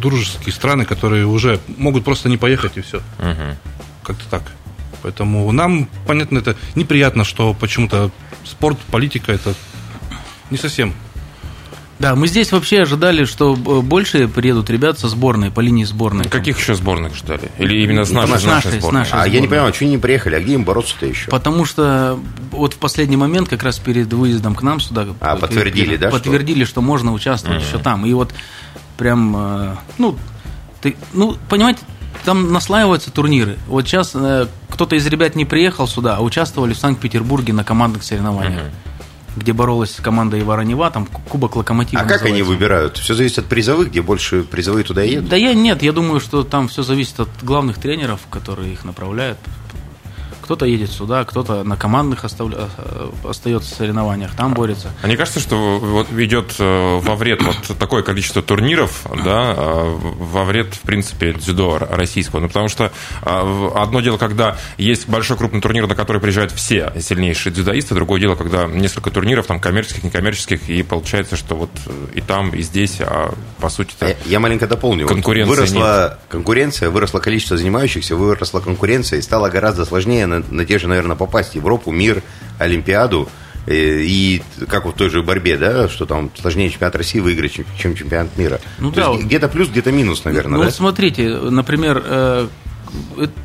[0.00, 3.02] дружеские страны, которые уже могут просто не поехать и все.
[3.18, 3.56] Угу.
[4.04, 4.42] Как-то так.
[5.02, 8.10] Поэтому нам, понятно, это неприятно, что почему-то
[8.44, 9.52] спорт, политика это
[10.48, 10.94] не совсем
[12.00, 16.24] да, мы здесь вообще ожидали, что больше приедут ребят со сборной, по линии сборной.
[16.24, 17.50] Каких еще сборных ждали?
[17.58, 19.30] Или именно с нашей, с нашей, с нашей А сборной.
[19.34, 21.30] я не понимаю, что они не приехали, а где им бороться-то еще?
[21.30, 22.18] Потому что
[22.52, 25.08] вот в последний момент, как раз перед выездом к нам сюда...
[25.20, 26.08] А, подтвердили, да?
[26.08, 27.66] Подтвердили, что, что можно участвовать mm-hmm.
[27.66, 28.06] еще там.
[28.06, 28.32] И вот
[28.96, 30.16] прям, э, ну,
[30.80, 31.80] ты, ну, понимаете,
[32.24, 33.58] там наслаиваются турниры.
[33.66, 38.04] Вот сейчас э, кто-то из ребят не приехал сюда, а участвовали в Санкт-Петербурге на командных
[38.04, 38.62] соревнованиях.
[38.62, 38.89] Mm-hmm
[39.36, 42.00] где боролась команда Ивара Нева, там Кубок Локомотива.
[42.00, 42.24] А называется.
[42.24, 42.96] как они выбирают?
[42.98, 45.28] Все зависит от призовых, где больше призовые туда едут?
[45.28, 49.38] Да я нет, я думаю, что там все зависит от главных тренеров, которые их направляют.
[50.50, 52.68] Кто-то едет сюда, кто-то на командных оставля...
[52.76, 54.90] Э, остается в соревнованиях, там борется.
[55.00, 59.96] А мне кажется, что вот идет э, во вред вот такое количество турниров, да, э,
[60.18, 62.40] во вред, в принципе, дзюдо российского.
[62.40, 62.90] Ну, потому что
[63.22, 68.34] одно дело, когда есть большой крупный турнир, на который приезжают все сильнейшие дзюдоисты, другое дело,
[68.34, 71.70] когда несколько турниров, там, коммерческих, некоммерческих, и получается, что вот
[72.12, 75.06] и там, и здесь, а по сути я, я маленько дополню.
[75.06, 76.18] Конкуренция выросла нет.
[76.28, 81.52] конкуренция, выросло количество занимающихся, выросла конкуренция, и стало гораздо сложнее на, те же, наверное, попасть
[81.52, 82.22] в Европу, мир,
[82.58, 83.28] Олимпиаду.
[83.66, 87.94] Э, и как в той же борьбе, да, что там сложнее чемпионат России выиграть, чем
[87.94, 88.58] чемпионат мира.
[88.78, 89.12] Ну, да.
[89.14, 90.58] где-то плюс, где-то минус, наверное.
[90.58, 90.70] Ну, да?
[90.70, 92.48] смотрите, например, э,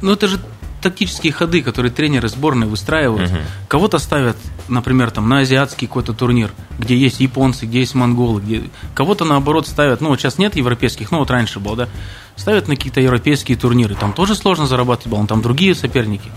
[0.02, 0.40] ну это же
[0.82, 3.32] тактические ходы, которые тренеры сборной выстраивают.
[3.32, 3.40] Угу.
[3.68, 8.64] Кого-то ставят, например, там на азиатский какой-то турнир, где есть японцы, где есть монголы, где
[8.94, 10.00] кого-то наоборот ставят.
[10.02, 11.90] Ну вот сейчас нет европейских, ну вот раньше был, да,
[12.36, 13.96] ставят на какие-то европейские турниры.
[13.96, 16.30] Там тоже сложно зарабатывать балл, там другие соперники.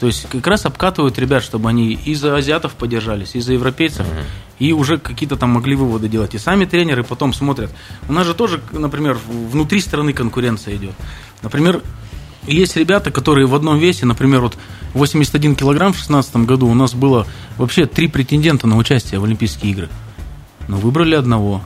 [0.00, 4.06] То есть как раз обкатывают ребят, чтобы они и за азиатов поддержались, и за европейцев,
[4.06, 4.24] uh-huh.
[4.58, 6.34] и уже какие-то там могли выводы делать.
[6.34, 7.70] И сами тренеры потом смотрят.
[8.08, 10.94] У нас же тоже, например, внутри страны конкуренция идет.
[11.42, 11.82] Например,
[12.46, 14.56] есть ребята, которые в одном весе, например, вот
[14.94, 17.26] 81 килограмм в 2016 году у нас было
[17.58, 19.88] вообще три претендента на участие в Олимпийские игры.
[20.66, 21.62] Но выбрали одного.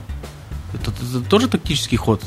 [0.73, 2.21] Это, это тоже тактический ход.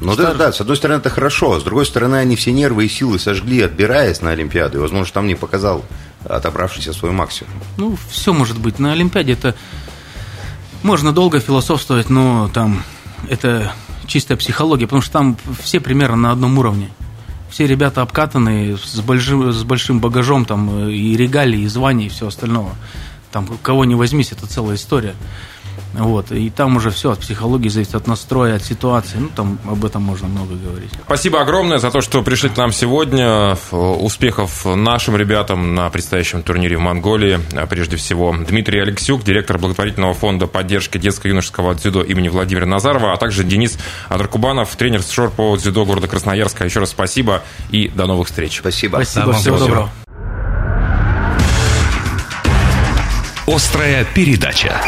[0.00, 2.86] Ну да, да, с одной стороны это хорошо, а с другой стороны они все нервы
[2.86, 5.84] и силы сожгли, отбираясь на Олимпиаду, и, возможно, там не показал
[6.24, 7.52] отобравшийся свой максимум.
[7.76, 8.78] Ну, все может быть.
[8.78, 9.54] На Олимпиаде это
[10.82, 12.82] можно долго философствовать, но там
[13.28, 13.72] это
[14.06, 16.90] чистая психология, потому что там все примерно на одном уровне.
[17.50, 22.26] Все ребята обкатанные с большим, с большим багажом там и регалий, и званий, и все
[22.26, 22.74] остального.
[23.30, 25.14] Там кого не возьмись, это целая история.
[25.96, 29.18] Вот, и там уже все от психологии зависит, от настроя, от ситуации.
[29.18, 30.90] Ну, там об этом можно много говорить.
[31.06, 33.56] Спасибо огромное за то, что пришли к нам сегодня.
[33.70, 37.38] Успехов нашим ребятам на предстоящем турнире в Монголии.
[37.70, 43.44] Прежде всего, Дмитрий Алексюк, директор благотворительного фонда поддержки детско-юношеского дзюдо имени Владимира Назарова, а также
[43.44, 43.78] Денис
[44.08, 46.64] Адракубанов, тренер СШОР по дзюдо города Красноярска.
[46.64, 48.58] Еще раз спасибо и до новых встреч.
[48.58, 48.96] Спасибо.
[48.96, 49.26] Спасибо.
[49.26, 49.90] Да, всего, всего доброго.
[53.46, 54.80] Острая передача.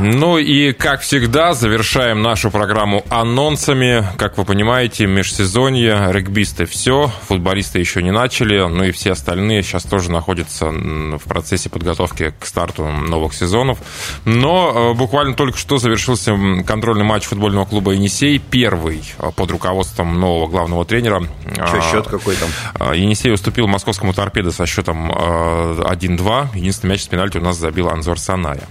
[0.00, 4.04] Ну и, как всегда, завершаем нашу программу анонсами.
[4.16, 9.82] Как вы понимаете, межсезонье, регбисты все, футболисты еще не начали, ну и все остальные сейчас
[9.82, 13.78] тоже находятся в процессе подготовки к старту новых сезонов.
[14.24, 20.20] Но э, буквально только что завершился контрольный матч футбольного клуба «Енисей», первый э, под руководством
[20.20, 21.24] нового главного тренера.
[21.54, 22.48] Что, счет какой там?
[22.78, 26.56] Э, «Енисей» уступил московскому «Торпедо» со счетом 1-2.
[26.56, 28.62] Единственный мяч с пенальти у нас забил Анзор Саная.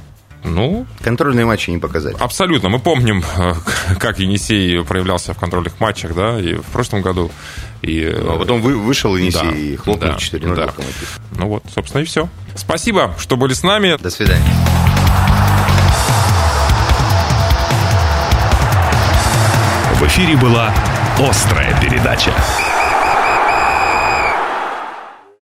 [0.43, 2.15] Ну, контрольные матчи не показать.
[2.19, 2.69] Абсолютно.
[2.69, 3.53] Мы помним, э,
[3.99, 7.31] как Енисей проявлялся в контрольных матчах, да, и в прошлом году.
[7.81, 10.73] И, ну, а потом вы, вышел Енисей да, и хлопнул да, 4-0 да.
[11.37, 12.29] Ну вот, собственно, и все.
[12.55, 13.97] Спасибо, что были с нами.
[13.99, 14.43] До свидания.
[19.95, 20.73] В эфире была
[21.19, 22.31] «Острая передача».